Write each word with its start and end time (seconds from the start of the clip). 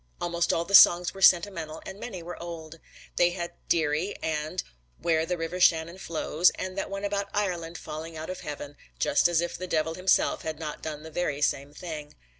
Almost 0.19 0.51
all 0.51 0.65
the 0.65 0.73
songs 0.73 1.13
were 1.13 1.21
sentimental 1.21 1.79
and 1.85 1.99
many 1.99 2.23
were 2.23 2.41
old. 2.41 2.79
They 3.17 3.29
had 3.33 3.51
"Dearie," 3.69 4.15
and 4.23 4.63
"Where 4.99 5.27
the 5.27 5.37
River 5.37 5.59
Shannon 5.59 5.99
Flows," 5.99 6.49
and 6.55 6.75
that 6.75 6.89
one 6.89 7.05
about 7.05 7.29
Ireland 7.35 7.77
falling 7.77 8.17
out 8.17 8.31
of 8.31 8.39
Heaven 8.39 8.77
(just 8.97 9.27
as 9.27 9.41
if 9.41 9.59
the 9.59 9.67
devil 9.67 9.93
himself 9.93 10.41
had 10.41 10.57
not 10.57 10.81
done 10.81 11.03
the 11.03 11.11
very 11.11 11.39
same 11.39 11.71
thing). 11.71 12.15